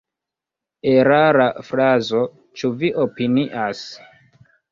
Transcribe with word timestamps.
Erara 0.93 1.45
frazo, 1.67 2.23
ĉu 2.61 2.73
vi 2.81 2.91
opinias? 3.05 3.85